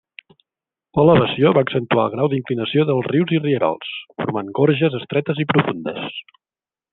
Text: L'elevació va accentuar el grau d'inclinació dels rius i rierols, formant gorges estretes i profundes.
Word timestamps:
L'elevació 0.99 1.51
va 1.57 1.63
accentuar 1.65 2.05
el 2.09 2.09
grau 2.15 2.31
d'inclinació 2.31 2.85
dels 2.93 3.09
rius 3.11 3.35
i 3.37 3.41
rierols, 3.43 3.93
formant 4.23 4.51
gorges 4.61 4.97
estretes 5.01 5.43
i 5.45 5.47
profundes. 5.53 6.19